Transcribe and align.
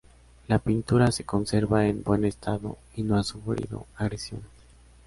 La 0.47 0.57
pintura 0.57 1.11
se 1.11 1.25
conserva 1.25 1.85
en 1.85 2.01
buen 2.03 2.25
estado 2.25 2.79
y 2.95 3.03
no 3.03 3.17
ha 3.19 3.23
sufrido 3.23 3.85
agresiones. 3.95 4.47